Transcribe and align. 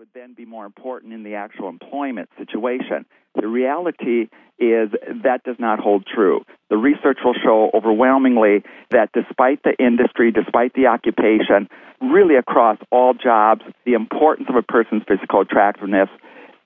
would 0.00 0.08
then 0.14 0.32
be 0.32 0.46
more 0.46 0.64
important 0.64 1.12
in 1.12 1.24
the 1.24 1.34
actual 1.34 1.68
employment 1.68 2.30
situation. 2.38 3.04
The 3.34 3.46
reality 3.46 4.30
is 4.58 4.88
that 5.24 5.44
does 5.44 5.56
not 5.58 5.78
hold 5.78 6.06
true. 6.06 6.40
The 6.70 6.78
research 6.78 7.18
will 7.22 7.34
show 7.34 7.70
overwhelmingly 7.74 8.62
that 8.92 9.10
despite 9.12 9.62
the 9.62 9.74
industry, 9.78 10.32
despite 10.32 10.72
the 10.72 10.86
occupation, 10.86 11.68
really 12.00 12.36
across 12.36 12.78
all 12.90 13.12
jobs, 13.12 13.60
the 13.84 13.92
importance 13.92 14.48
of 14.48 14.56
a 14.56 14.62
person's 14.62 15.02
physical 15.06 15.42
attractiveness 15.42 16.08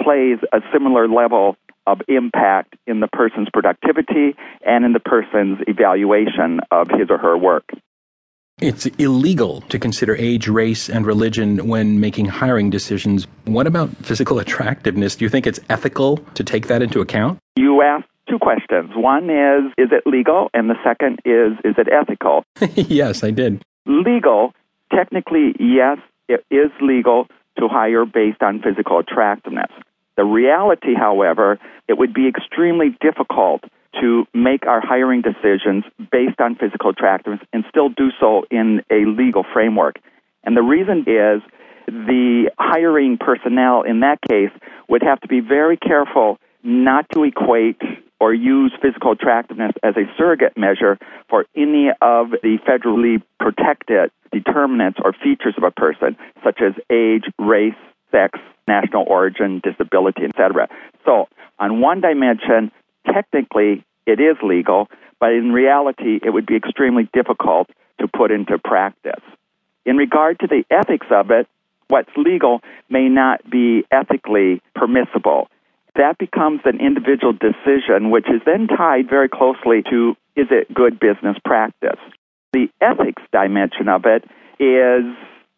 plays 0.00 0.38
a 0.52 0.60
similar 0.72 1.08
level 1.08 1.56
of 1.88 2.02
impact 2.06 2.76
in 2.86 3.00
the 3.00 3.08
person's 3.08 3.48
productivity 3.52 4.36
and 4.64 4.84
in 4.84 4.92
the 4.92 5.00
person's 5.00 5.58
evaluation 5.66 6.60
of 6.70 6.86
his 6.96 7.10
or 7.10 7.18
her 7.18 7.36
work. 7.36 7.72
It's 8.62 8.86
illegal 8.86 9.60
to 9.68 9.78
consider 9.78 10.16
age, 10.16 10.48
race, 10.48 10.88
and 10.88 11.04
religion 11.04 11.68
when 11.68 12.00
making 12.00 12.24
hiring 12.24 12.70
decisions. 12.70 13.26
What 13.44 13.66
about 13.66 13.94
physical 13.98 14.38
attractiveness? 14.38 15.14
Do 15.14 15.26
you 15.26 15.28
think 15.28 15.46
it's 15.46 15.60
ethical 15.68 16.16
to 16.32 16.42
take 16.42 16.68
that 16.68 16.80
into 16.80 17.02
account? 17.02 17.38
You 17.56 17.82
asked 17.82 18.08
two 18.30 18.38
questions. 18.38 18.92
One 18.96 19.24
is, 19.28 19.70
is 19.76 19.90
it 19.92 20.06
legal? 20.06 20.48
And 20.54 20.70
the 20.70 20.76
second 20.82 21.20
is, 21.26 21.52
is 21.66 21.74
it 21.76 21.88
ethical? 21.92 22.44
yes, 22.74 23.22
I 23.22 23.30
did. 23.30 23.62
Legal, 23.84 24.54
technically, 24.90 25.54
yes, 25.60 25.98
it 26.26 26.42
is 26.50 26.70
legal 26.80 27.26
to 27.58 27.68
hire 27.68 28.06
based 28.06 28.42
on 28.42 28.62
physical 28.62 29.00
attractiveness. 29.00 29.70
The 30.16 30.24
reality, 30.24 30.94
however, 30.98 31.58
it 31.88 31.98
would 31.98 32.14
be 32.14 32.26
extremely 32.26 32.96
difficult 33.02 33.64
to 34.00 34.26
make 34.34 34.66
our 34.66 34.80
hiring 34.80 35.22
decisions 35.22 35.84
based 36.10 36.40
on 36.40 36.56
physical 36.56 36.90
attractiveness 36.90 37.40
and 37.52 37.64
still 37.68 37.88
do 37.88 38.10
so 38.20 38.44
in 38.50 38.82
a 38.90 39.04
legal 39.06 39.44
framework. 39.52 39.96
And 40.44 40.56
the 40.56 40.62
reason 40.62 41.00
is 41.00 41.42
the 41.86 42.50
hiring 42.58 43.18
personnel 43.18 43.82
in 43.82 44.00
that 44.00 44.18
case 44.28 44.50
would 44.88 45.02
have 45.02 45.20
to 45.20 45.28
be 45.28 45.40
very 45.40 45.76
careful 45.76 46.38
not 46.62 47.06
to 47.14 47.24
equate 47.24 47.80
or 48.18 48.32
use 48.32 48.72
physical 48.80 49.12
attractiveness 49.12 49.72
as 49.82 49.94
a 49.96 50.04
surrogate 50.16 50.56
measure 50.56 50.98
for 51.28 51.44
any 51.54 51.90
of 52.00 52.30
the 52.42 52.58
federally 52.66 53.22
protected 53.38 54.10
determinants 54.32 54.98
or 55.04 55.12
features 55.12 55.54
of 55.56 55.62
a 55.62 55.70
person, 55.70 56.16
such 56.42 56.60
as 56.60 56.72
age, 56.90 57.24
race, 57.38 57.74
sex, 58.10 58.38
national 58.66 59.04
origin, 59.06 59.60
disability, 59.62 60.24
etc. 60.24 60.68
So, 61.04 61.28
on 61.58 61.80
one 61.80 62.00
dimension, 62.00 62.70
technically 63.12 63.84
it 64.06 64.20
is 64.20 64.36
legal, 64.42 64.88
but 65.20 65.32
in 65.32 65.52
reality 65.52 66.20
it 66.22 66.30
would 66.30 66.46
be 66.46 66.56
extremely 66.56 67.08
difficult 67.12 67.68
to 68.00 68.08
put 68.08 68.30
into 68.30 68.58
practice. 68.58 69.22
In 69.84 69.96
regard 69.96 70.40
to 70.40 70.46
the 70.46 70.64
ethics 70.70 71.06
of 71.10 71.30
it, 71.30 71.46
what's 71.88 72.10
legal 72.16 72.60
may 72.88 73.08
not 73.08 73.48
be 73.48 73.84
ethically 73.90 74.60
permissible. 74.74 75.48
That 75.94 76.18
becomes 76.18 76.60
an 76.64 76.80
individual 76.80 77.32
decision, 77.32 78.10
which 78.10 78.28
is 78.28 78.42
then 78.44 78.66
tied 78.66 79.08
very 79.08 79.28
closely 79.28 79.82
to 79.90 80.16
is 80.34 80.48
it 80.50 80.72
good 80.74 81.00
business 81.00 81.36
practice? 81.44 81.98
The 82.52 82.68
ethics 82.80 83.22
dimension 83.32 83.88
of 83.88 84.04
it 84.04 84.24
is 84.60 85.04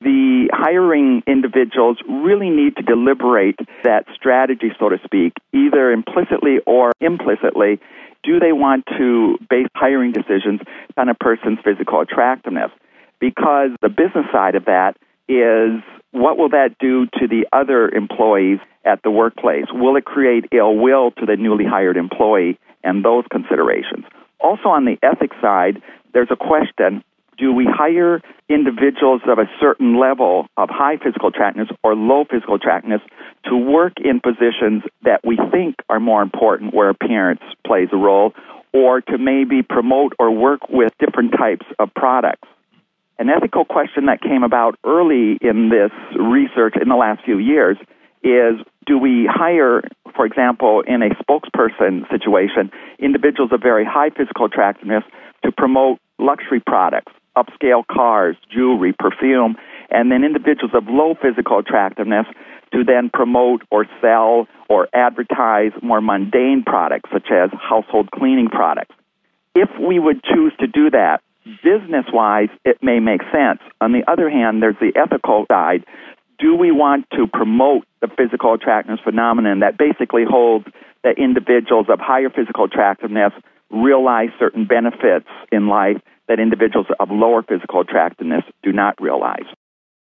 the 0.00 0.48
hiring 0.52 1.22
individuals 1.26 1.98
really 2.08 2.50
need 2.50 2.76
to 2.76 2.82
deliberate 2.82 3.58
that 3.84 4.04
strategy, 4.14 4.70
so 4.78 4.90
to 4.90 4.98
speak, 5.04 5.32
either 5.52 5.90
implicitly 5.90 6.58
or 6.66 6.92
implicitly. 7.00 7.80
Do 8.22 8.38
they 8.38 8.52
want 8.52 8.84
to 8.98 9.38
base 9.48 9.68
hiring 9.74 10.12
decisions 10.12 10.60
on 10.96 11.08
a 11.08 11.14
person's 11.14 11.58
physical 11.64 12.00
attractiveness? 12.00 12.70
Because 13.20 13.70
the 13.80 13.88
business 13.88 14.26
side 14.32 14.54
of 14.54 14.66
that 14.66 14.96
is 15.28 15.80
what 16.10 16.36
will 16.36 16.50
that 16.50 16.76
do 16.78 17.06
to 17.18 17.26
the 17.26 17.46
other 17.52 17.88
employees 17.88 18.58
at 18.84 19.02
the 19.02 19.10
workplace? 19.10 19.66
Will 19.72 19.96
it 19.96 20.04
create 20.04 20.44
ill 20.52 20.76
will 20.76 21.10
to 21.12 21.26
the 21.26 21.36
newly 21.36 21.64
hired 21.64 21.96
employee 21.96 22.58
and 22.84 23.04
those 23.04 23.24
considerations? 23.30 24.04
Also, 24.40 24.68
on 24.68 24.84
the 24.84 24.98
ethics 25.02 25.36
side, 25.40 25.82
there's 26.12 26.30
a 26.30 26.36
question 26.36 27.02
do 27.38 27.52
we 27.52 27.66
hire 27.68 28.20
individuals 28.48 29.22
of 29.26 29.38
a 29.38 29.48
certain 29.60 29.98
level 29.98 30.46
of 30.56 30.68
high 30.70 30.96
physical 30.96 31.28
attractiveness 31.28 31.68
or 31.82 31.94
low 31.94 32.24
physical 32.30 32.54
attractiveness 32.54 33.02
to 33.44 33.56
work 33.56 33.94
in 34.02 34.20
positions 34.20 34.82
that 35.02 35.20
we 35.24 35.38
think 35.50 35.76
are 35.88 36.00
more 36.00 36.22
important 36.22 36.74
where 36.74 36.88
appearance 36.88 37.42
plays 37.66 37.88
a 37.92 37.96
role 37.96 38.32
or 38.72 39.00
to 39.00 39.18
maybe 39.18 39.62
promote 39.62 40.12
or 40.18 40.30
work 40.30 40.68
with 40.68 40.92
different 40.98 41.32
types 41.32 41.66
of 41.78 41.92
products? 41.94 42.48
An 43.18 43.30
ethical 43.30 43.64
question 43.64 44.06
that 44.06 44.20
came 44.20 44.42
about 44.42 44.78
early 44.84 45.38
in 45.40 45.70
this 45.70 45.90
research 46.18 46.74
in 46.80 46.88
the 46.88 46.96
last 46.96 47.24
few 47.24 47.38
years 47.38 47.78
is 48.22 48.60
do 48.86 48.98
we 48.98 49.28
hire, 49.30 49.82
for 50.14 50.26
example, 50.26 50.82
in 50.86 51.02
a 51.02 51.10
spokesperson 51.16 52.08
situation, 52.10 52.70
individuals 52.98 53.50
of 53.52 53.60
very 53.62 53.84
high 53.84 54.10
physical 54.10 54.46
attractiveness 54.46 55.02
to 55.44 55.50
promote 55.50 55.98
luxury 56.18 56.60
products 56.60 57.12
upscale 57.36 57.86
cars, 57.86 58.36
jewelry, 58.50 58.94
perfume, 58.98 59.56
and 59.90 60.10
then 60.10 60.24
individuals 60.24 60.72
of 60.74 60.88
low 60.88 61.14
physical 61.20 61.58
attractiveness 61.58 62.26
to 62.72 62.84
then 62.84 63.10
promote 63.12 63.62
or 63.70 63.86
sell 64.00 64.48
or 64.68 64.88
advertise 64.92 65.72
more 65.82 66.00
mundane 66.00 66.64
products 66.64 67.10
such 67.12 67.30
as 67.30 67.50
household 67.52 68.10
cleaning 68.10 68.48
products. 68.48 68.94
If 69.54 69.70
we 69.80 69.98
would 69.98 70.22
choose 70.24 70.52
to 70.60 70.66
do 70.66 70.90
that, 70.90 71.22
business 71.62 72.06
wise, 72.12 72.48
it 72.64 72.82
may 72.82 72.98
make 72.98 73.22
sense. 73.32 73.60
On 73.80 73.92
the 73.92 74.02
other 74.10 74.28
hand, 74.28 74.62
there's 74.62 74.76
the 74.80 74.92
ethical 74.96 75.46
side. 75.48 75.84
Do 76.38 76.54
we 76.54 76.70
want 76.70 77.06
to 77.12 77.26
promote 77.26 77.86
the 78.00 78.08
physical 78.08 78.54
attractiveness 78.54 79.00
phenomenon 79.02 79.60
that 79.60 79.78
basically 79.78 80.24
holds 80.28 80.66
that 81.04 81.18
individuals 81.18 81.86
of 81.88 82.00
higher 82.00 82.28
physical 82.28 82.64
attractiveness 82.64 83.32
realize 83.70 84.28
certain 84.38 84.66
benefits 84.66 85.26
in 85.50 85.68
life 85.68 85.96
that 86.28 86.40
individuals 86.40 86.86
of 86.98 87.08
lower 87.10 87.42
physical 87.42 87.80
attractiveness 87.80 88.42
do 88.62 88.72
not 88.72 89.00
realize. 89.00 89.46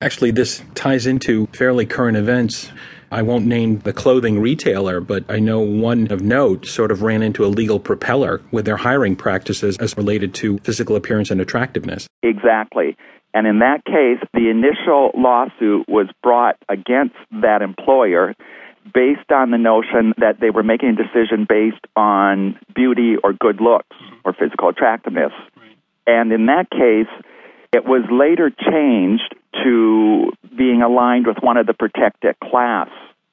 Actually, 0.00 0.30
this 0.30 0.62
ties 0.74 1.06
into 1.06 1.46
fairly 1.48 1.84
current 1.84 2.16
events. 2.16 2.70
I 3.10 3.22
won't 3.22 3.46
name 3.46 3.80
the 3.80 3.92
clothing 3.92 4.38
retailer, 4.38 5.00
but 5.00 5.24
I 5.28 5.40
know 5.40 5.58
one 5.58 6.12
of 6.12 6.20
note 6.20 6.66
sort 6.66 6.92
of 6.92 7.02
ran 7.02 7.22
into 7.22 7.44
a 7.44 7.48
legal 7.48 7.80
propeller 7.80 8.40
with 8.52 8.64
their 8.64 8.76
hiring 8.76 9.16
practices 9.16 9.76
as 9.78 9.96
related 9.96 10.34
to 10.34 10.58
physical 10.58 10.94
appearance 10.94 11.30
and 11.30 11.40
attractiveness. 11.40 12.06
Exactly. 12.22 12.96
And 13.34 13.46
in 13.46 13.58
that 13.58 13.84
case, 13.84 14.24
the 14.32 14.50
initial 14.50 15.10
lawsuit 15.16 15.88
was 15.88 16.08
brought 16.22 16.56
against 16.68 17.16
that 17.42 17.60
employer 17.62 18.34
based 18.92 19.30
on 19.30 19.50
the 19.50 19.58
notion 19.58 20.14
that 20.18 20.40
they 20.40 20.50
were 20.50 20.62
making 20.62 20.90
a 20.90 20.96
decision 20.96 21.46
based 21.48 21.84
on 21.96 22.58
beauty 22.74 23.16
or 23.22 23.32
good 23.32 23.60
looks 23.60 23.96
mm-hmm. 23.96 24.16
or 24.24 24.32
physical 24.32 24.68
attractiveness. 24.68 25.32
And 26.06 26.32
in 26.32 26.46
that 26.46 26.70
case, 26.70 27.12
it 27.72 27.84
was 27.84 28.02
later 28.10 28.50
changed 28.50 29.34
to 29.62 30.32
being 30.56 30.82
aligned 30.82 31.26
with 31.26 31.36
one 31.40 31.56
of 31.56 31.66
the 31.66 31.74
protected 31.74 32.36
class 32.40 32.88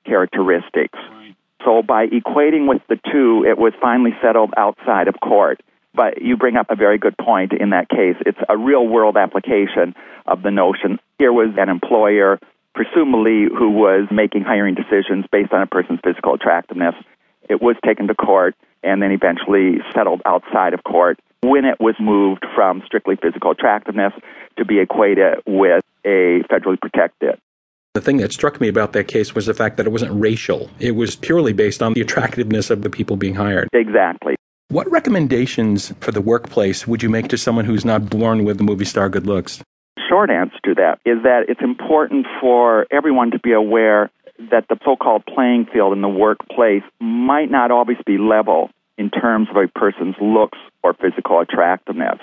characteristics. 0.06 1.00
Right. 1.12 1.36
So 1.64 1.82
by 1.82 2.08
equating 2.08 2.68
with 2.68 2.82
the 2.90 3.00
two, 3.12 3.46
it 3.48 3.58
was 3.58 3.74
finally 3.82 4.12
settled 4.22 4.54
outside 4.58 5.08
of 5.08 5.16
court. 5.22 5.62
But 5.94 6.22
you 6.22 6.36
bring 6.36 6.58
up 6.58 6.68
a 6.70 6.76
very 6.76 6.98
good 6.98 7.18
point 7.18 7.54
in 7.54 7.70
that 7.70 7.88
case. 7.88 8.18
It's 8.26 8.38
a 8.50 8.58
real 8.58 8.86
world 8.86 9.16
application 9.16 9.96
of 10.26 10.42
the 10.44 10.52
notion. 10.52 11.00
Here 11.18 11.32
was 11.32 11.56
an 11.58 11.70
employer, 11.70 12.38
presumably, 12.76 13.48
who 13.58 13.72
was 13.72 14.08
making 14.12 14.44
hiring 14.44 14.76
decisions 14.76 15.26
based 15.32 15.54
on 15.54 15.62
a 15.62 15.68
person's 15.68 16.00
physical 16.04 16.34
attractiveness. 16.34 16.94
It 17.50 17.62
was 17.62 17.76
taken 17.86 18.08
to 18.08 18.16
court 18.16 18.56
and 18.84 19.02
then 19.02 19.12
eventually 19.12 19.78
settled 19.94 20.22
outside 20.26 20.74
of 20.74 20.84
court 20.84 21.20
when 21.42 21.66
it 21.66 21.80
was 21.80 21.96
moved 22.00 22.46
from 22.54 22.84
strictly 22.86 23.16
physical 23.16 23.52
attractiveness 23.52 24.14
to 24.58 24.66
be 24.66 24.80
equated 24.80 25.36
with 25.48 25.84
a 26.06 26.44
federally 26.52 26.80
protected. 26.80 27.40
The 27.94 28.02
thing 28.02 28.18
that 28.18 28.34
struck 28.34 28.60
me 28.60 28.68
about 28.68 28.94
that 28.94 29.08
case 29.08 29.34
was 29.34 29.46
the 29.46 29.54
fact 29.54 29.78
that 29.78 29.86
it 29.86 29.92
wasn't 29.92 30.20
racial. 30.20 30.70
It 30.80 30.92
was 30.92 31.16
purely 31.16 31.54
based 31.54 31.82
on 31.82 31.94
the 31.94 32.02
attractiveness 32.02 32.70
of 32.70 32.82
the 32.82 32.90
people 32.90 33.16
being 33.16 33.36
hired. 33.36 33.70
Exactly. 33.72 34.36
What 34.68 34.90
recommendations 34.92 35.94
for 36.02 36.12
the 36.12 36.22
workplace 36.22 36.86
would 36.88 37.02
you 37.02 37.10
make 37.10 37.30
to 37.30 37.38
someone 37.38 37.66
who's 37.66 37.86
not 37.86 38.10
born 38.10 38.44
with 38.44 38.58
the 38.58 38.64
movie 38.64 38.84
star 38.84 39.08
good 39.08 39.28
looks? 39.28 39.62
Short 40.10 40.30
answer 40.30 40.60
to 40.66 40.76
that 40.76 41.00
is 41.06 41.24
that 41.24 41.46
it's 41.48 41.62
important 41.62 42.28
for 42.42 42.86
everyone 42.92 43.32
to 43.32 43.40
be 43.40 43.54
aware 43.54 44.12
that 44.52 44.68
the 44.70 44.78
so 44.84 44.96
called 44.96 45.24
playing 45.26 45.68
field 45.72 45.94
in 45.94 46.02
the 46.02 46.10
workplace 46.10 46.84
might 47.00 47.50
not 47.50 47.72
always 47.72 47.98
be 48.06 48.18
level 48.18 48.70
in 48.98 49.10
terms 49.10 49.48
of 49.50 49.56
a 49.56 49.68
person's 49.68 50.16
looks 50.22 50.58
or 50.84 50.94
physical 50.94 51.40
attractiveness. 51.40 52.20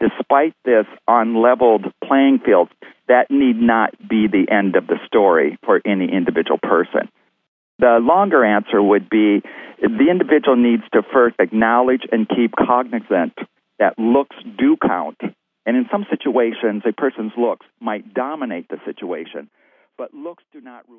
Despite 0.00 0.54
this 0.64 0.86
unleveled 1.06 1.86
playing 2.02 2.40
field, 2.44 2.68
that 3.08 3.30
need 3.30 3.56
not 3.56 3.96
be 4.08 4.26
the 4.26 4.46
end 4.50 4.76
of 4.76 4.86
the 4.86 4.98
story 5.06 5.58
for 5.64 5.80
any 5.84 6.10
individual 6.10 6.58
person. 6.58 7.08
The 7.78 7.98
longer 8.00 8.44
answer 8.44 8.82
would 8.82 9.08
be 9.08 9.42
the 9.80 10.06
individual 10.10 10.56
needs 10.56 10.84
to 10.92 11.02
first 11.12 11.36
acknowledge 11.38 12.02
and 12.10 12.28
keep 12.28 12.52
cognizant 12.56 13.34
that 13.78 13.98
looks 13.98 14.36
do 14.58 14.76
count. 14.76 15.18
And 15.66 15.76
in 15.76 15.86
some 15.90 16.06
situations, 16.10 16.82
a 16.86 16.92
person's 16.92 17.32
looks 17.36 17.66
might 17.80 18.12
dominate 18.14 18.68
the 18.68 18.78
situation, 18.84 19.48
but 19.96 20.12
looks 20.12 20.44
do 20.52 20.60
not 20.60 20.84
rule. 20.88 20.92